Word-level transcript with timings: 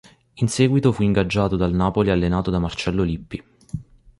In 0.33 0.47
seguito 0.47 0.91
fu 0.91 1.03
ingaggiato 1.03 1.55
dal 1.55 1.73
Napoli 1.75 2.09
allenato 2.09 2.49
da 2.49 2.57
Marcello 2.57 3.03
Lippi. 3.03 3.43